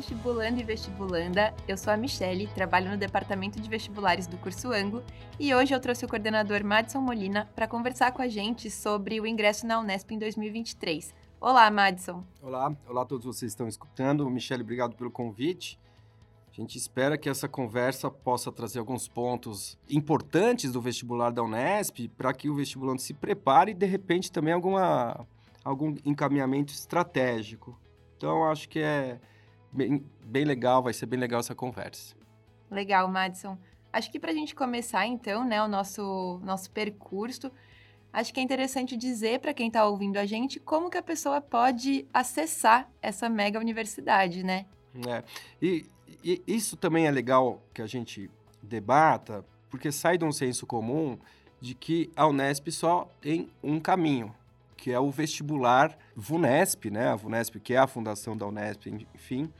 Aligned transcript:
vestibulando 0.00 0.58
e 0.58 0.64
vestibulanda. 0.64 1.54
Eu 1.68 1.76
sou 1.76 1.92
a 1.92 1.96
Michele, 1.96 2.46
trabalho 2.54 2.90
no 2.90 2.96
departamento 2.96 3.60
de 3.60 3.68
vestibulares 3.68 4.26
do 4.26 4.38
curso 4.38 4.72
Anglo 4.72 5.04
e 5.38 5.54
hoje 5.54 5.74
eu 5.74 5.80
trouxe 5.80 6.06
o 6.06 6.08
coordenador 6.08 6.64
Madison 6.64 7.02
Molina 7.02 7.46
para 7.54 7.68
conversar 7.68 8.10
com 8.12 8.22
a 8.22 8.26
gente 8.26 8.70
sobre 8.70 9.20
o 9.20 9.26
ingresso 9.26 9.66
na 9.66 9.78
Unesp 9.78 10.10
em 10.10 10.18
2023. 10.18 11.14
Olá, 11.38 11.70
Madison. 11.70 12.24
Olá, 12.40 12.74
olá 12.88 13.02
a 13.02 13.04
todos 13.04 13.26
vocês 13.26 13.50
que 13.50 13.54
estão 13.54 13.68
escutando. 13.68 14.28
Michele, 14.30 14.62
obrigado 14.62 14.96
pelo 14.96 15.10
convite. 15.10 15.78
A 16.50 16.54
gente 16.54 16.78
espera 16.78 17.18
que 17.18 17.28
essa 17.28 17.46
conversa 17.46 18.10
possa 18.10 18.50
trazer 18.50 18.78
alguns 18.78 19.06
pontos 19.06 19.78
importantes 19.86 20.72
do 20.72 20.80
vestibular 20.80 21.30
da 21.30 21.42
Unesp 21.42 22.08
para 22.16 22.32
que 22.32 22.48
o 22.48 22.54
vestibulante 22.54 23.02
se 23.02 23.12
prepare 23.12 23.72
e, 23.72 23.74
de 23.74 23.84
repente, 23.84 24.32
também 24.32 24.54
alguma, 24.54 25.26
algum 25.62 25.94
encaminhamento 26.06 26.72
estratégico. 26.72 27.78
Então, 28.16 28.44
acho 28.44 28.66
que 28.66 28.78
é 28.78 29.20
bem, 29.72 30.04
bem 30.24 30.44
legal, 30.44 30.82
vai 30.82 30.92
ser 30.92 31.06
bem 31.06 31.18
legal 31.18 31.40
essa 31.40 31.54
conversa. 31.54 32.14
Legal, 32.70 33.08
Madison. 33.08 33.58
Acho 33.92 34.10
que 34.10 34.20
para 34.20 34.30
a 34.30 34.34
gente 34.34 34.54
começar, 34.54 35.06
então, 35.06 35.44
né, 35.44 35.62
o 35.62 35.66
nosso, 35.66 36.40
nosso 36.44 36.70
percurso, 36.70 37.50
acho 38.12 38.32
que 38.32 38.38
é 38.38 38.42
interessante 38.42 38.96
dizer 38.96 39.40
para 39.40 39.52
quem 39.52 39.66
está 39.66 39.84
ouvindo 39.84 40.16
a 40.16 40.26
gente 40.26 40.60
como 40.60 40.88
que 40.88 40.98
a 40.98 41.02
pessoa 41.02 41.40
pode 41.40 42.06
acessar 42.14 42.88
essa 43.02 43.28
mega 43.28 43.58
universidade, 43.58 44.44
né? 44.44 44.66
É, 45.08 45.24
e, 45.60 45.86
e 46.22 46.42
isso 46.46 46.76
também 46.76 47.06
é 47.06 47.10
legal 47.10 47.62
que 47.74 47.82
a 47.82 47.86
gente 47.86 48.30
debata, 48.62 49.44
porque 49.68 49.90
sai 49.90 50.18
de 50.18 50.24
um 50.24 50.32
senso 50.32 50.66
comum 50.66 51.18
de 51.60 51.74
que 51.74 52.10
a 52.16 52.26
Unesp 52.26 52.70
só 52.70 53.10
tem 53.20 53.50
um 53.62 53.78
caminho, 53.78 54.34
que 54.80 54.90
é 54.90 54.98
o 54.98 55.10
vestibular 55.10 55.96
VUNESP, 56.16 56.90
né? 56.90 57.08
A 57.08 57.14
VUNESP, 57.14 57.60
que 57.60 57.74
é 57.74 57.76
a 57.76 57.86
fundação 57.86 58.34
da 58.34 58.46
Unesp, 58.46 58.86
enfim. 59.14 59.52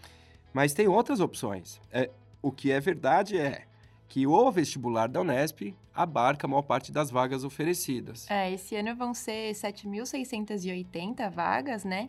Mas 0.50 0.72
tem 0.72 0.88
outras 0.88 1.20
opções. 1.20 1.78
É, 1.92 2.10
o 2.40 2.50
que 2.50 2.72
é 2.72 2.80
verdade 2.80 3.38
é 3.38 3.66
que 4.08 4.26
o 4.26 4.50
vestibular 4.50 5.08
da 5.08 5.20
Unesp 5.20 5.76
abarca 5.94 6.46
a 6.46 6.48
maior 6.48 6.62
parte 6.62 6.90
das 6.90 7.10
vagas 7.10 7.44
oferecidas. 7.44 8.28
É, 8.30 8.50
esse 8.50 8.74
ano 8.74 8.96
vão 8.96 9.12
ser 9.12 9.52
7.680 9.52 11.30
vagas, 11.30 11.84
né? 11.84 12.08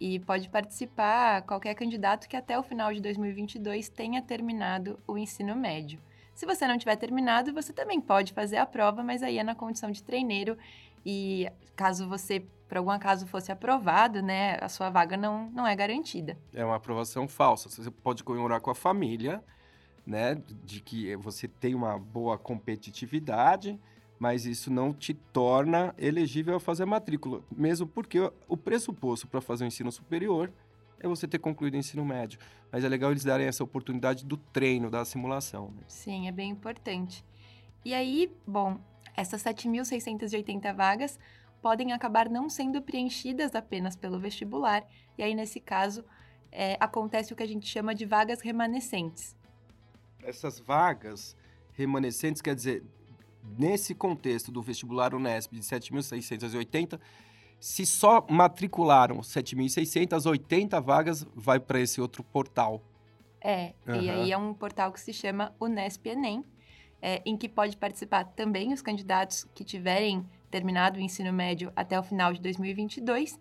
E 0.00 0.18
pode 0.18 0.48
participar 0.48 1.42
qualquer 1.42 1.74
candidato 1.76 2.28
que 2.28 2.36
até 2.36 2.58
o 2.58 2.64
final 2.64 2.92
de 2.92 3.00
2022 3.00 3.88
tenha 3.88 4.20
terminado 4.20 4.98
o 5.06 5.16
ensino 5.16 5.54
médio. 5.54 6.00
Se 6.34 6.44
você 6.44 6.66
não 6.66 6.76
tiver 6.76 6.96
terminado, 6.96 7.54
você 7.54 7.72
também 7.72 8.00
pode 8.00 8.32
fazer 8.32 8.56
a 8.56 8.66
prova, 8.66 9.04
mas 9.04 9.22
aí 9.22 9.38
é 9.38 9.44
na 9.44 9.54
condição 9.54 9.92
de 9.92 10.02
treineiro 10.02 10.58
e 11.04 11.48
caso 11.76 12.08
você, 12.08 12.40
por 12.68 12.78
algum 12.78 12.90
acaso, 12.90 13.26
fosse 13.26 13.52
aprovado, 13.52 14.22
né, 14.22 14.56
a 14.60 14.68
sua 14.68 14.90
vaga 14.90 15.16
não, 15.16 15.50
não 15.50 15.66
é 15.66 15.74
garantida. 15.74 16.38
É 16.52 16.64
uma 16.64 16.76
aprovação 16.76 17.28
falsa. 17.28 17.68
Você 17.68 17.90
pode 17.90 18.24
comemorar 18.24 18.60
com 18.60 18.70
a 18.70 18.74
família, 18.74 19.42
né, 20.06 20.40
de 20.64 20.80
que 20.80 21.14
você 21.16 21.48
tem 21.48 21.74
uma 21.74 21.98
boa 21.98 22.38
competitividade, 22.38 23.78
mas 24.18 24.46
isso 24.46 24.72
não 24.72 24.92
te 24.92 25.12
torna 25.12 25.94
elegível 25.98 26.56
a 26.56 26.60
fazer 26.60 26.84
a 26.84 26.86
matrícula, 26.86 27.42
mesmo 27.54 27.86
porque 27.86 28.18
o 28.48 28.56
pressuposto 28.56 29.26
para 29.26 29.40
fazer 29.40 29.64
o 29.64 29.66
ensino 29.66 29.90
superior 29.90 30.52
é 31.00 31.08
você 31.08 31.28
ter 31.28 31.38
concluído 31.38 31.74
o 31.74 31.76
ensino 31.76 32.04
médio. 32.04 32.38
Mas 32.72 32.82
é 32.84 32.88
legal 32.88 33.10
eles 33.10 33.24
darem 33.24 33.46
essa 33.46 33.62
oportunidade 33.62 34.24
do 34.24 34.36
treino, 34.36 34.90
da 34.90 35.04
simulação. 35.04 35.70
Né? 35.76 35.82
Sim, 35.86 36.28
é 36.28 36.32
bem 36.32 36.50
importante. 36.50 37.24
E 37.84 37.92
aí, 37.92 38.32
bom, 38.46 38.80
essas 39.16 39.42
7.680 39.42 40.74
vagas 40.74 41.18
podem 41.62 41.92
acabar 41.92 42.28
não 42.28 42.50
sendo 42.50 42.82
preenchidas 42.82 43.54
apenas 43.54 43.96
pelo 43.96 44.18
vestibular, 44.18 44.86
e 45.16 45.22
aí, 45.22 45.34
nesse 45.34 45.60
caso, 45.60 46.04
é, 46.52 46.76
acontece 46.78 47.32
o 47.32 47.36
que 47.36 47.42
a 47.42 47.48
gente 47.48 47.66
chama 47.66 47.94
de 47.94 48.04
vagas 48.04 48.40
remanescentes. 48.40 49.34
Essas 50.22 50.60
vagas 50.60 51.36
remanescentes, 51.72 52.42
quer 52.42 52.54
dizer, 52.54 52.84
nesse 53.58 53.94
contexto 53.94 54.50
do 54.52 54.62
vestibular 54.62 55.14
Unesp 55.14 55.52
de 55.52 55.60
7.680, 55.60 57.00
se 57.58 57.86
só 57.86 58.26
matricularam 58.28 59.20
7.600, 59.20 60.26
80 60.26 60.80
vagas 60.80 61.26
vai 61.34 61.58
para 61.58 61.80
esse 61.80 62.00
outro 62.00 62.22
portal. 62.22 62.82
É, 63.40 63.74
uhum. 63.86 64.00
e 64.00 64.10
aí 64.10 64.32
é 64.32 64.38
um 64.38 64.54
portal 64.54 64.92
que 64.92 65.00
se 65.00 65.12
chama 65.12 65.54
Unesp 65.60 66.06
Enem, 66.06 66.44
é, 67.04 67.20
em 67.26 67.36
que 67.36 67.50
pode 67.50 67.76
participar 67.76 68.24
também 68.24 68.72
os 68.72 68.80
candidatos 68.80 69.44
que 69.54 69.62
tiverem 69.62 70.24
terminado 70.50 70.98
o 70.98 71.02
ensino 71.02 71.30
médio 71.34 71.70
até 71.76 72.00
o 72.00 72.02
final 72.02 72.32
de 72.32 72.40
2022. 72.40 73.38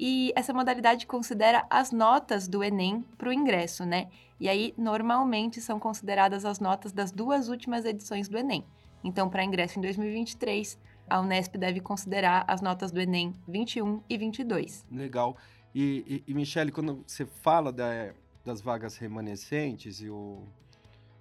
E 0.00 0.32
essa 0.34 0.52
modalidade 0.52 1.06
considera 1.06 1.64
as 1.70 1.92
notas 1.92 2.48
do 2.48 2.62
Enem 2.62 3.04
para 3.16 3.28
o 3.28 3.32
ingresso, 3.32 3.86
né? 3.86 4.08
E 4.40 4.48
aí, 4.48 4.74
normalmente, 4.76 5.60
são 5.60 5.78
consideradas 5.78 6.44
as 6.44 6.58
notas 6.58 6.92
das 6.92 7.12
duas 7.12 7.48
últimas 7.48 7.84
edições 7.84 8.28
do 8.28 8.36
Enem. 8.36 8.64
Então, 9.04 9.30
para 9.30 9.44
ingresso 9.44 9.78
em 9.78 9.82
2023, 9.82 10.76
a 11.08 11.20
Unesp 11.20 11.56
deve 11.56 11.78
considerar 11.78 12.44
as 12.48 12.60
notas 12.60 12.90
do 12.90 13.00
Enem 13.00 13.32
21 13.46 14.02
e 14.10 14.18
22. 14.18 14.84
Legal. 14.90 15.36
E, 15.72 16.24
e, 16.26 16.32
e 16.32 16.34
Michele, 16.34 16.72
quando 16.72 17.04
você 17.06 17.24
fala 17.24 17.72
da, 17.72 18.12
das 18.44 18.60
vagas 18.60 18.96
remanescentes 18.96 20.00
e 20.00 20.08
o, 20.08 20.42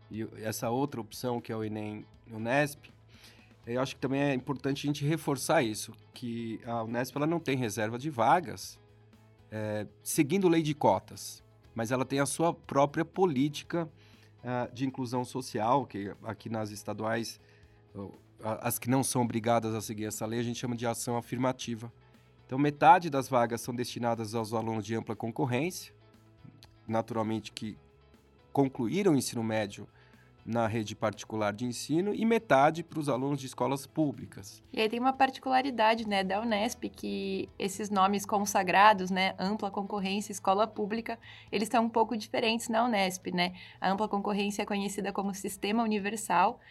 e 0.10 0.28
essa 0.42 0.70
outra 0.70 1.02
opção 1.02 1.42
que 1.42 1.52
é 1.52 1.56
o 1.56 1.64
Enem 1.64 2.06
Unesp, 2.32 2.92
eu 3.66 3.82
acho 3.82 3.96
que 3.96 4.02
também 4.02 4.22
é 4.22 4.34
importante 4.34 4.86
a 4.86 4.88
gente 4.88 5.06
reforçar 5.06 5.62
isso, 5.62 5.94
que 6.14 6.60
a 6.66 6.84
Unesp 6.84 7.16
ela 7.16 7.28
não 7.28 7.40
tem 7.40 7.58
reserva 7.58 7.98
de 7.98 8.10
vagas 8.10 8.80
é, 9.52 9.86
seguindo 10.04 10.48
lei 10.48 10.62
de 10.62 10.74
cotas, 10.74 11.44
mas 11.74 11.92
ela 11.92 12.06
tem 12.06 12.20
a 12.20 12.26
sua 12.26 12.54
própria 12.54 13.06
política 13.06 13.88
uh, 14.44 14.74
de 14.74 14.86
inclusão 14.86 15.24
social, 15.24 15.86
que 15.86 16.14
aqui 16.24 16.50
nas 16.50 16.72
estaduais, 16.72 17.40
as 18.42 18.80
que 18.80 18.90
não 18.90 19.04
são 19.04 19.22
obrigadas 19.22 19.74
a 19.74 19.82
seguir 19.82 20.06
essa 20.06 20.26
lei, 20.26 20.40
a 20.40 20.44
gente 20.44 20.60
chama 20.60 20.76
de 20.76 20.86
ação 20.86 21.18
afirmativa. 21.18 21.92
Então, 22.46 22.58
metade 22.58 23.10
das 23.10 23.28
vagas 23.28 23.62
são 23.62 23.76
destinadas 23.76 24.34
aos 24.34 24.54
alunos 24.54 24.86
de 24.86 24.96
ampla 24.96 25.16
concorrência, 25.16 25.94
naturalmente 26.88 27.52
que 27.52 27.78
concluíram 28.52 29.14
o 29.14 29.16
ensino 29.16 29.44
médio 29.44 29.88
na 30.48 30.66
rede 30.66 30.96
particular 30.96 31.52
de 31.52 31.66
ensino 31.66 32.16
e 32.16 32.26
metade 32.26 32.82
para 32.82 33.00
os 33.00 33.10
alunos 33.10 33.38
de 33.38 33.46
escolas 33.46 33.86
públicas. 33.86 34.64
E 34.72 34.80
aí 34.80 34.88
tem 34.88 34.98
uma 34.98 35.12
particularidade, 35.12 36.08
né, 36.08 36.24
da 36.24 36.40
Unesp 36.40 36.86
que 36.90 37.50
esses 37.60 37.90
nomes 37.90 38.26
consagrados, 38.26 39.12
né, 39.12 39.36
ampla 39.38 39.70
concorrência, 39.70 40.32
escola 40.32 40.66
pública, 40.66 41.20
eles 41.52 41.68
são 41.68 41.84
um 41.84 41.90
pouco 41.90 42.16
diferentes 42.16 42.70
na 42.70 42.86
Unesp, 42.86 43.28
né? 43.28 43.54
A 43.82 43.92
ampla 43.92 44.08
concorrência 44.08 44.62
é 44.62 44.66
conhecida 44.66 45.12
como 45.12 45.34
sistema 45.36 45.84
universal 45.84 46.62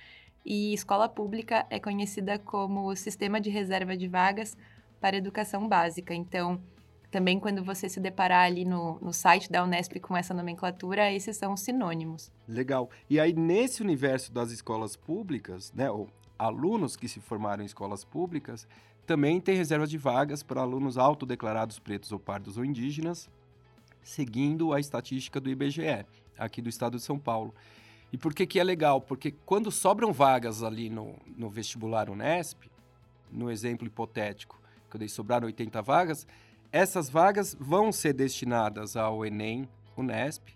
e 0.43 0.73
escola 0.73 1.07
pública 1.07 1.67
é 1.69 1.79
conhecida 1.79 2.39
como 2.39 2.97
sistema 2.97 3.39
de 3.39 3.51
reserva 3.51 3.95
de 3.95 4.09
vagas 4.09 4.57
para 5.01 5.17
educação 5.19 5.69
básica. 5.69 6.15
Então, 6.15 6.61
também 7.17 7.41
quando 7.41 7.65
você 7.65 7.89
se 7.89 7.99
deparar 7.99 8.45
ali 8.45 8.67
no, 8.67 8.99
no 9.01 9.11
site 9.11 9.51
da 9.51 9.65
Unesp 9.65 9.99
com 10.01 10.15
essa 10.15 10.35
nomenclatura, 10.35 11.11
esses 11.11 11.35
são 11.39 11.55
os 11.55 11.63
sinônimos. 11.63 12.31
Legal. 12.47 12.91
E 13.09 13.19
aí, 13.19 13.33
nesse 13.33 13.81
universo 13.81 14.31
das 14.31 14.51
escolas 14.51 14.97
públicas, 14.97 15.73
né, 15.73 15.91
ou 15.91 16.11
alunos 16.39 16.95
que 16.95 17.09
se 17.09 17.19
formaram 17.19 17.63
em 17.63 17.67
escolas 17.67 18.05
públicas, 18.05 18.69
também 19.07 19.41
tem 19.41 19.57
reserva 19.57 19.87
de 19.87 19.97
vagas 19.97 20.43
para 20.43 20.61
alunos 20.61 20.99
autodeclarados 20.99 21.79
pretos 21.79 22.13
ou 22.13 22.19
pardos 22.19 22.59
ou 22.59 22.65
indígenas, 22.67 23.31
seguindo 24.03 24.75
a 24.75 24.79
estatística 24.79 25.41
do 25.41 25.49
IBGE, 25.49 26.05
aqui 26.37 26.61
do 26.61 26.69
estado 26.69 26.99
de 26.99 27.03
São 27.03 27.19
Paulo. 27.19 27.55
E 28.13 28.19
por 28.19 28.35
que, 28.35 28.47
que 28.47 28.61
é 28.61 28.65
legal? 28.65 29.01
Porque 29.01 29.31
quando 29.47 29.71
sobram 29.71 30.13
vagas 30.13 30.63
ali 30.63 30.91
no, 30.91 31.15
no 31.35 31.49
vestibular 31.49 32.11
Unesp, 32.11 32.65
no 33.33 33.51
exemplo 33.51 33.87
hipotético, 33.87 34.61
que 34.91 34.97
eu 34.97 34.99
dei 34.99 35.09
sobraram 35.09 35.47
80 35.47 35.81
vagas, 35.81 36.27
essas 36.77 37.09
vagas 37.09 37.57
vão 37.59 37.91
ser 37.91 38.13
destinadas 38.13 38.97
ao 38.97 39.25
Enem, 39.25 39.67
Unesp, 39.97 40.49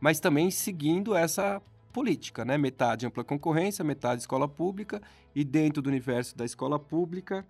mas 0.00 0.18
também 0.18 0.50
seguindo 0.50 1.14
essa 1.14 1.60
política, 1.92 2.42
né? 2.42 2.56
Metade 2.56 3.06
ampla 3.06 3.22
concorrência, 3.22 3.84
metade 3.84 4.22
escola 4.22 4.48
pública 4.48 5.02
e 5.34 5.44
dentro 5.44 5.82
do 5.82 5.88
universo 5.88 6.34
da 6.36 6.46
escola 6.46 6.78
pública 6.78 7.44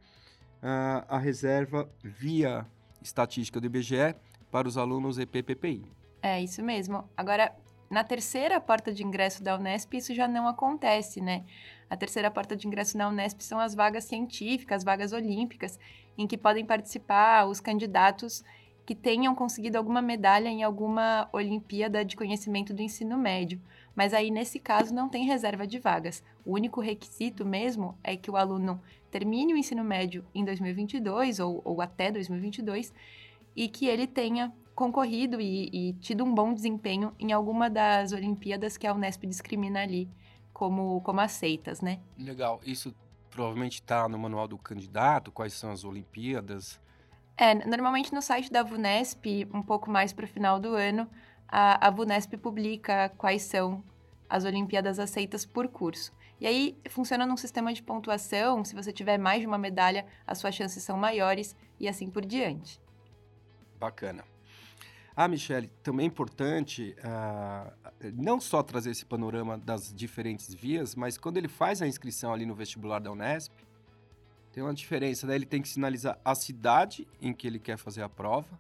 uh, 0.61 1.05
a 1.09 1.17
reserva 1.17 1.89
via 2.03 2.67
estatística 3.01 3.61
do 3.61 3.67
IBGE 3.67 4.17
para 4.51 4.67
os 4.67 4.77
alunos 4.77 5.17
EPPPI. 5.17 5.87
É 6.21 6.43
isso 6.43 6.61
mesmo. 6.61 7.09
Agora, 7.17 7.55
na 7.91 8.05
terceira 8.05 8.61
porta 8.61 8.93
de 8.93 9.03
ingresso 9.03 9.43
da 9.43 9.57
Unesp, 9.57 9.95
isso 9.95 10.15
já 10.15 10.29
não 10.29 10.47
acontece, 10.47 11.21
né? 11.21 11.45
A 11.89 11.97
terceira 11.97 12.31
porta 12.31 12.55
de 12.55 12.67
ingresso 12.67 12.99
na 12.99 13.09
Unesp 13.09 13.41
são 13.41 13.59
as 13.59 13.75
vagas 13.75 14.05
científicas, 14.05 14.85
vagas 14.85 15.13
olímpicas, 15.13 15.79
em 16.17 16.27
que 16.27 16.37
podem 16.37 16.67
participar 16.67 17.47
os 17.47 17.61
candidatos 17.61 18.45
que 18.85 18.95
tenham 18.95 19.35
conseguido 19.35 19.79
alguma 19.79 20.03
medalha 20.03 20.49
em 20.49 20.63
alguma 20.63 21.29
Olimpíada 21.33 22.05
de 22.05 22.17
conhecimento 22.17 22.75
do 22.75 22.83
ensino 22.83 23.17
médio. 23.17 23.61
Mas 23.95 24.15
aí, 24.15 24.31
nesse 24.31 24.59
caso, 24.59 24.95
não 24.95 25.09
tem 25.09 25.27
reserva 25.27 25.67
de 25.67 25.79
vagas. 25.79 26.23
O 26.45 26.55
único 26.55 26.81
requisito 26.81 27.45
mesmo 27.45 27.99
é 28.03 28.17
que 28.17 28.31
o 28.31 28.37
aluno 28.37 28.81
termine 29.11 29.55
o 29.55 29.57
ensino 29.57 29.83
médio 29.83 30.25
em 30.35 30.45
2022 30.45 31.41
ou, 31.41 31.61
ou 31.65 31.81
até 31.81 32.11
2022 32.11 32.93
e 33.57 33.69
que 33.69 33.87
ele 33.87 34.07
tenha 34.07 34.53
concorrido 34.79 35.41
e, 35.41 35.69
e, 35.73 35.93
tido 35.95 36.23
um 36.23 36.33
bom 36.33 36.55
desempenho 36.55 37.13
em 37.19 37.33
alguma 37.33 37.69
das 37.69 38.13
Olimpíadas 38.13 38.77
que 38.77 38.87
a 38.87 38.95
Unesp 38.95 39.25
discrimina 39.25 39.83
ali 39.83 40.09
como, 40.53 41.01
como 41.01 41.21
aceitas, 41.21 41.81
né? 41.81 41.99
Legal. 42.17 42.61
Isso 42.65 42.95
provavelmente 43.29 43.81
está 43.81 44.09
no 44.09 44.17
manual 44.17 44.47
do 44.47 44.57
candidato, 44.57 45.33
quais 45.33 45.53
são 45.53 45.73
as 45.73 45.83
Olimpíadas? 45.83 46.81
É, 47.37 47.57
normalmente 47.67 48.15
no 48.15 48.23
site 48.23 48.53
da 48.53 48.63
VUNESP, 48.63 49.49
um 49.53 49.63
pouco 49.63 49.91
mais 49.91 50.13
para 50.13 50.25
o 50.25 50.29
final 50.29 50.61
do 50.61 50.75
ano, 50.75 51.11
a, 51.49 51.89
a 51.89 51.91
VUNESP 51.91 52.37
publica 52.37 53.09
quais 53.19 53.43
são 53.43 53.83
as 54.31 54.45
Olimpíadas 54.45 55.01
aceitas 55.01 55.45
por 55.45 55.67
curso. 55.67 56.13
E 56.41 56.47
aí 56.47 56.79
funciona 56.89 57.27
num 57.27 57.37
sistema 57.37 57.73
de 57.73 57.83
pontuação, 57.83 58.65
se 58.65 58.77
você 58.77 58.93
tiver 58.93 59.19
mais 59.19 59.41
de 59.41 59.47
uma 59.49 59.59
medalha, 59.59 60.07
as 60.25 60.39
suas 60.39 60.55
chances 60.55 60.85
são 60.85 60.97
maiores 60.97 61.57
e 61.81 61.89
assim 61.89 62.09
por 62.09 62.25
diante. 62.25 62.81
Bacana. 63.81 64.23
Ah, 65.21 65.27
Michele, 65.27 65.69
também 65.83 66.05
é 66.05 66.07
importante 66.07 66.95
uh, 67.01 67.73
não 68.15 68.41
só 68.41 68.63
trazer 68.63 68.93
esse 68.93 69.05
panorama 69.05 69.59
das 69.59 69.93
diferentes 69.93 70.55
vias, 70.55 70.95
mas 70.95 71.19
quando 71.19 71.39
ele 71.39 71.49
faz 71.49 71.83
a 71.83 71.89
inscrição 71.89 72.33
ali 72.33 72.47
no 72.47 72.55
vestibular 72.55 73.01
da 73.01 73.11
Unesp, 73.11 73.53
tem 74.53 74.63
uma 74.63 74.73
diferença, 74.73 75.27
né? 75.27 75.35
Ele 75.35 75.45
tem 75.45 75.61
que 75.61 75.69
sinalizar 75.69 76.21
a 76.25 76.37
cidade 76.37 77.05
em 77.21 77.33
que 77.33 77.49
ele 77.49 77.59
quer 77.59 77.77
fazer 77.77 78.01
a 78.03 78.09
prova 78.09 78.57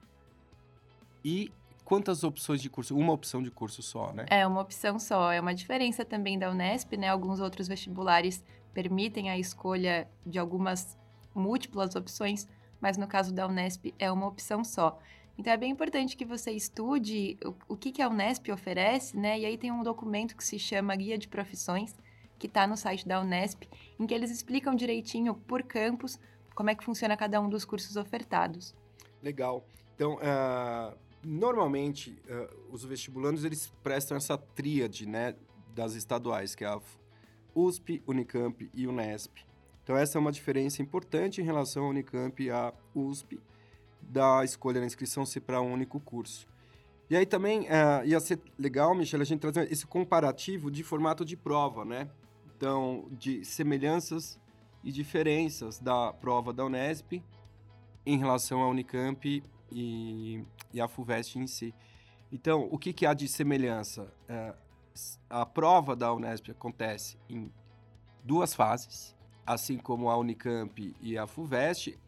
e 1.25 1.52
quantas 1.84 2.25
opções 2.25 2.61
de 2.61 2.69
curso? 2.69 2.96
Uma 2.96 3.12
opção 3.12 3.40
de 3.40 3.52
curso 3.52 3.81
só, 3.81 4.12
né? 4.12 4.26
É, 4.28 4.44
uma 4.44 4.61
opção 4.61 4.99
só. 4.99 5.31
É 5.31 5.40
uma 5.40 5.54
diferença 5.54 6.04
também 6.04 6.37
da 6.37 6.50
Unesp, 6.50 6.96
né? 6.96 7.08
Alguns 7.08 7.38
outros 7.38 7.69
vestibulares 7.69 8.43
permitem 8.75 9.31
a 9.31 9.38
escolha 9.38 10.08
de 10.26 10.40
algumas 10.40 10.99
múltiplas 11.32 11.94
opções, 11.94 12.49
mas 12.81 12.96
no 12.96 13.06
caso 13.06 13.32
da 13.32 13.46
Unesp 13.46 13.94
é 13.96 14.11
uma 14.11 14.26
opção 14.26 14.64
só. 14.64 14.99
Então 15.38 15.52
é 15.52 15.56
bem 15.56 15.70
importante 15.70 16.17
que 16.17 16.25
você 16.25 16.50
estude 16.50 17.38
o, 17.44 17.55
o 17.69 17.76
que, 17.76 17.93
que 17.93 18.02
a 18.02 18.08
Unesp 18.08 18.50
oferece, 18.50 19.17
né? 19.17 19.38
E 19.38 19.46
aí 19.46 19.56
tem 19.56 19.70
um 19.70 19.85
documento 19.85 20.37
que 20.37 20.43
se 20.43 20.58
chama 20.58 20.96
Guia 20.96 21.17
de 21.17 21.29
Profissões, 21.29 21.94
que 22.38 22.49
está 22.49 22.67
no 22.67 22.76
site 22.76 23.06
da 23.06 23.20
Unesp, 23.20 23.62
em 24.00 24.06
que 24.06 24.12
eles 24.12 24.32
explicam 24.32 24.75
direitinho 24.75 25.35
por 25.35 25.62
campus 25.62 26.19
como 26.56 26.70
é 26.70 26.75
que 26.75 26.82
funciona 26.82 27.17
cada 27.17 27.40
um 27.40 27.49
dos 27.49 27.64
cursos 27.64 27.96
ofertados. 27.96 28.75
Legal. 29.23 29.64
Então, 29.94 30.17
uh, 30.17 30.96
normalmente, 31.23 32.20
uh, 32.29 32.75
os 32.75 32.85
vestibulandos, 32.85 33.44
eles 33.44 33.73
prestam 33.81 34.17
essa 34.17 34.37
tríade, 34.37 35.06
né, 35.06 35.37
das 35.73 35.94
estaduais, 35.94 36.56
que 36.56 36.64
é 36.64 36.69
a 36.69 36.81
USP, 37.55 38.02
Unicamp 38.08 38.69
e 38.75 38.87
Unesp. 38.88 39.38
Então, 39.85 39.96
essa 39.96 40.19
é 40.19 40.20
uma 40.20 40.32
diferença 40.32 40.82
importante 40.82 41.40
em 41.40 41.44
relação 41.44 41.85
à 41.85 41.88
Unicamp 41.90 42.43
e 42.43 42.50
à 42.50 42.75
USP, 42.93 43.40
da 44.08 44.43
escolha 44.44 44.81
da 44.81 44.87
inscrição 44.87 45.26
ser 45.26 45.40
para 45.40 45.60
um 45.60 45.72
único 45.72 46.00
curso. 46.00 46.46
E 47.10 47.16
aí 47.16 47.25
também 47.25 47.62
uh, 47.62 48.05
ia 48.05 48.20
ser 48.20 48.40
legal, 48.58 48.94
Michelle, 48.94 49.22
a 49.22 49.26
gente 49.26 49.40
trazer 49.40 49.70
esse 49.72 49.87
comparativo 49.87 50.70
de 50.70 50.82
formato 50.82 51.25
de 51.25 51.37
prova, 51.37 51.84
né? 51.84 52.10
Então, 52.56 53.08
de 53.12 53.44
semelhanças 53.44 54.38
e 54.82 54.93
diferenças 54.93 55.78
da 55.78 56.12
prova 56.12 56.52
da 56.52 56.64
Unesp 56.64 57.22
em 58.05 58.19
relação 58.19 58.62
à 58.62 58.69
Unicamp 58.69 59.43
e, 59.70 60.44
e 60.72 60.81
a 60.81 60.88
FUVEST 60.88 61.38
em 61.38 61.46
si. 61.46 61.75
Então, 62.31 62.69
o 62.70 62.78
que, 62.78 62.93
que 62.93 63.06
há 63.06 63.14
de 63.14 63.26
semelhança? 63.28 64.12
É, 64.28 64.54
a 65.31 65.46
prova 65.46 65.94
da 65.94 66.12
Unesp 66.12 66.50
acontece 66.50 67.16
em 67.28 67.50
duas 68.22 68.54
fases, 68.54 69.14
assim 69.46 69.78
como 69.78 70.11
a 70.11 70.16
Unicamp 70.16 70.94
e 71.00 71.16
a 71.16 71.26
FUVEST. 71.26 71.99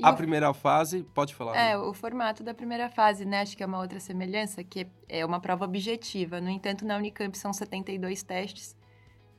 E 0.00 0.04
a 0.04 0.10
o... 0.10 0.16
primeira 0.16 0.52
fase, 0.54 1.02
pode 1.14 1.34
falar. 1.34 1.56
É, 1.56 1.76
o 1.76 1.92
formato 1.92 2.42
da 2.42 2.54
primeira 2.54 2.88
fase, 2.88 3.24
né? 3.24 3.42
Acho 3.42 3.56
que 3.56 3.62
é 3.62 3.66
uma 3.66 3.78
outra 3.78 4.00
semelhança, 4.00 4.64
que 4.64 4.86
é 5.08 5.24
uma 5.24 5.40
prova 5.40 5.64
objetiva. 5.64 6.40
No 6.40 6.48
entanto, 6.48 6.84
na 6.84 6.96
Unicamp 6.96 7.36
são 7.36 7.52
72 7.52 8.22
testes 8.22 8.76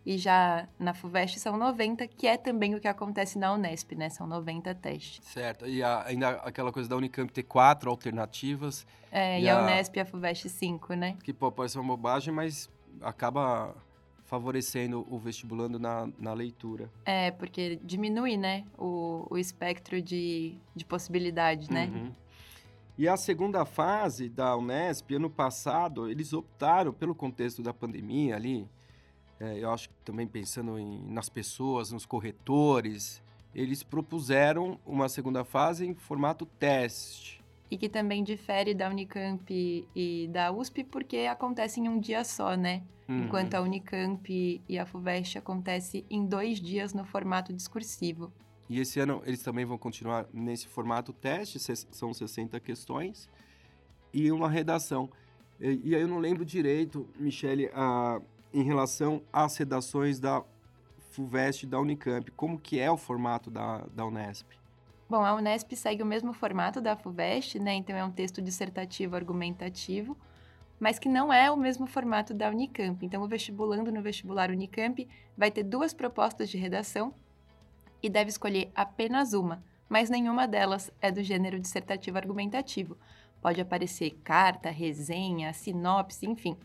e 0.06 0.18
já 0.18 0.68
na 0.80 0.94
FUVEST 0.94 1.40
são 1.40 1.58
90, 1.58 2.08
que 2.08 2.28
é 2.28 2.38
também 2.38 2.75
o 2.75 2.80
que 2.80 2.88
acontece 2.88 3.38
na 3.38 3.54
Unesp, 3.54 3.94
né? 3.94 4.10
São 4.10 4.25
90 4.28 4.74
testes. 4.75 5.25
Certo. 5.28 5.68
E 5.68 5.84
a, 5.84 6.04
ainda 6.06 6.30
aquela 6.30 6.72
coisa 6.72 6.90
da 6.90 6.96
Unicamp 6.96 7.31
ter 7.31 7.44
quatro 7.44 7.90
alternativas. 7.90 8.86
É, 9.12 9.40
e, 9.40 9.44
e 9.44 9.50
a, 9.50 9.60
a 9.60 9.63
Unesp 9.63 9.96
e 9.96 10.00
a 10.00 10.06
FUVEST 10.06 10.50
cinco, 10.50 10.94
né? 10.94 11.18
Que 11.24 11.34
pô, 11.34 11.52
pode 11.52 11.72
ser 11.72 11.80
uma 11.80 11.96
bobagem, 11.96 12.34
mas 12.34 12.69
acaba 13.02 13.75
favorecendo 14.31 15.06
o 15.10 15.19
vestibulando 15.19 15.78
na, 15.78 16.10
na 16.18 16.33
leitura. 16.33 16.89
É, 17.04 17.31
porque 17.31 17.78
diminui, 17.83 18.38
né, 18.38 18.63
o, 18.78 19.28
o 19.30 19.38
espectro 19.38 20.01
de, 20.01 20.56
de 20.74 20.86
possibilidades, 20.86 21.68
né? 21.68 21.92
Uhum. 21.94 22.12
E 22.98 23.10
a 23.10 23.18
segunda 23.18 23.66
fase 23.66 24.30
da 24.30 24.56
Unesp, 24.56 25.12
ano 25.13 25.30
passado, 25.30 26.10
eles 26.10 26.31
optaram, 26.31 26.94
pelo 26.94 27.13
contexto 27.13 27.62
da 27.62 27.74
pandemia 27.74 28.38
ali, 28.38 28.69
é, 29.38 29.60
eu 29.60 29.69
acho 29.69 29.89
que 29.89 29.95
também 30.06 30.25
pensando 30.25 30.80
em, 30.80 31.01
nas 31.12 31.27
pessoas, 31.27 31.92
nos 31.92 32.06
corretores, 32.06 33.22
eles 33.54 33.84
propuseram 33.84 34.80
uma 34.86 35.10
segunda 35.10 35.44
fase 35.44 35.86
em 35.86 35.94
formato 35.94 36.45
teste. 36.45 37.40
E 37.71 37.77
que 37.77 37.88
também 37.88 38.23
difere 38.23 38.73
da 38.73 38.89
Unicamp 38.89 39.88
e 39.95 40.27
da 40.27 40.51
USP 40.51 40.83
porque 40.83 41.19
acontece 41.19 41.79
em 41.79 41.88
um 41.88 42.00
dia 42.00 42.23
só, 42.25 42.56
né? 42.56 42.83
Uhum. 43.07 43.23
Enquanto 43.25 43.56
a 43.56 43.62
Unicamp 43.62 44.62
e 44.68 44.77
a 44.77 44.85
FUVEST 44.85 45.38
acontece 45.38 46.06
em 46.09 46.25
dois 46.25 46.59
dias 46.59 46.94
no 46.94 47.06
formato 47.06 47.53
discursivo. 47.53 48.31
E 48.69 48.79
esse 48.79 49.00
ano 49.00 49.21
eles 49.25 49.41
também 49.41 49.65
vão 49.65 49.77
continuar 49.77 50.27
nesse 50.33 50.68
formato 50.68 51.12
teste, 51.13 51.59
são 51.91 52.13
60 52.13 52.59
questões 52.59 53.29
e 54.13 54.31
uma 54.31 54.50
redação. 54.50 55.09
E, 55.59 55.95
aí 55.95 56.01
eu 56.01 56.07
não 56.07 56.19
lembro 56.19 56.44
direito, 56.44 57.07
Michele, 57.19 57.69
a, 57.74 58.19
em 58.53 58.63
relação 58.63 59.21
às 59.31 59.56
redações 59.57 60.19
da 60.19 60.44
FUVEST 61.12 61.63
e 61.63 61.67
da 61.67 61.79
Unicamp. 61.79 62.31
Como 62.31 62.59
que 62.59 62.79
é 62.79 62.89
o 62.89 62.97
formato 62.97 63.51
da, 63.51 63.85
da 63.94 64.06
Unesp? 64.06 64.61
Bom, 65.12 65.25
a 65.25 65.36
Unesp 65.36 65.75
segue 65.75 66.02
o 66.02 66.06
mesmo 66.06 66.31
formato 66.31 66.80
da 66.80 66.96
FUVEST, 66.96 67.60
né? 67.60 67.74
Então 67.74 67.94
é 67.94 68.02
um 68.02 68.13
texto 68.13 68.42
dissertativo 68.42 69.13
argumentativo, 69.13 70.18
mas 70.80 70.98
que 70.98 71.10
não 71.10 71.34
é 71.34 71.52
o 71.52 71.58
mesmo 71.58 71.86
formato 71.86 72.34
da 72.34 72.48
Unicamp. 72.48 73.06
Então 73.06 73.22
o 73.22 73.28
vestibulando 73.28 73.92
no 73.92 74.02
vestibular 74.02 74.50
Unicamp 74.50 75.06
vai 75.38 75.52
ter 75.52 75.63
duas 75.63 75.94
propostas 75.94 76.50
de 76.50 76.58
redação 76.58 77.13
e 78.02 78.10
deve 78.10 78.30
escolher 78.30 78.72
apenas 78.74 79.34
uma, 79.34 79.62
mas 79.90 80.10
nenhuma 80.10 80.48
delas 80.48 80.89
é 81.01 81.12
do 81.12 81.22
gênero 81.22 81.60
dissertativo 81.60 82.18
argumentativo. 82.18 82.98
Pode 83.41 83.60
aparecer 83.60 84.12
carta, 84.24 84.70
resenha, 84.70 85.51
sinopse, 85.51 86.25
enfim 86.25 86.56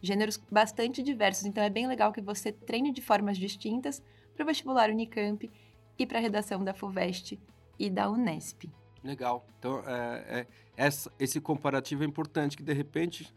gêneros 0.00 0.40
bastante 0.48 1.02
diversos. 1.02 1.46
Então 1.46 1.64
é 1.64 1.68
bem 1.68 1.88
legal 1.88 2.12
que 2.12 2.20
você 2.20 2.52
treine 2.52 2.92
de 2.92 3.02
formas 3.02 3.36
distintas 3.36 4.00
para 4.36 4.44
o 4.44 4.46
vestibular 4.46 4.88
Unicamp 4.88 5.50
e 5.98 6.06
para 6.06 6.18
a 6.18 6.22
redação 6.22 6.62
da 6.62 6.72
FUVEST 6.72 7.36
e 7.78 7.88
da 7.88 8.10
Unesp. 8.10 8.70
Legal. 9.02 9.46
Então, 9.58 9.82
é, 9.86 10.40
é, 10.40 10.46
essa, 10.76 11.10
esse 11.18 11.40
comparativo 11.40 12.02
é 12.02 12.06
importante, 12.06 12.56
que 12.56 12.62
de 12.62 12.72
repente 12.72 13.32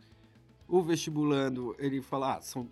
o 0.67 0.81
vestibulando, 0.81 1.75
ele 1.77 2.01
fala, 2.01 2.37
ah, 2.37 2.41
são 2.41 2.67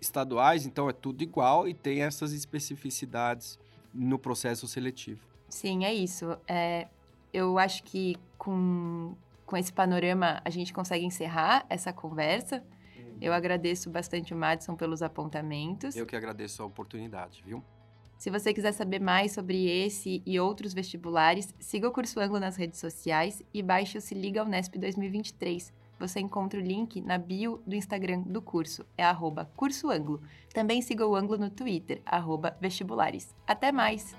estaduais, 0.00 0.66
então 0.66 0.88
é 0.88 0.92
tudo 0.92 1.22
igual 1.22 1.68
e 1.68 1.74
tem 1.74 2.02
essas 2.02 2.32
especificidades 2.32 3.58
no 3.92 4.18
processo 4.18 4.66
seletivo. 4.66 5.26
Sim, 5.48 5.84
é 5.84 5.92
isso. 5.92 6.36
É, 6.48 6.88
eu 7.32 7.58
acho 7.58 7.82
que 7.84 8.16
com, 8.38 9.14
com 9.44 9.56
esse 9.56 9.72
panorama 9.72 10.40
a 10.44 10.50
gente 10.50 10.72
consegue 10.72 11.04
encerrar 11.04 11.66
essa 11.68 11.92
conversa. 11.92 12.64
Eu 13.20 13.32
agradeço 13.32 13.88
bastante 13.88 14.34
o 14.34 14.36
Madison 14.36 14.74
pelos 14.74 15.00
apontamentos. 15.02 15.94
Eu 15.96 16.06
que 16.06 16.16
agradeço 16.16 16.62
a 16.62 16.66
oportunidade, 16.66 17.42
viu? 17.46 17.62
Se 18.24 18.30
você 18.30 18.54
quiser 18.54 18.72
saber 18.72 19.02
mais 19.02 19.32
sobre 19.32 19.66
esse 19.68 20.22
e 20.24 20.40
outros 20.40 20.72
vestibulares, 20.72 21.54
siga 21.60 21.86
o 21.86 21.92
Curso 21.92 22.18
Anglo 22.18 22.40
nas 22.40 22.56
redes 22.56 22.80
sociais 22.80 23.42
e 23.52 23.62
baixe 23.62 23.98
o 23.98 24.00
Se 24.00 24.14
Liga 24.14 24.42
Unesp 24.42 24.78
2023. 24.78 25.70
Você 25.98 26.20
encontra 26.20 26.58
o 26.58 26.62
link 26.62 27.02
na 27.02 27.18
bio 27.18 27.62
do 27.66 27.76
Instagram 27.76 28.22
do 28.22 28.40
curso, 28.40 28.86
é 28.96 29.04
arroba 29.04 29.50
Curso 29.54 29.90
Anglo. 29.90 30.22
Também 30.54 30.80
siga 30.80 31.06
o 31.06 31.14
Anglo 31.14 31.36
no 31.36 31.50
Twitter, 31.50 32.00
arroba 32.06 32.56
Vestibulares. 32.62 33.36
Até 33.46 33.70
mais! 33.70 34.16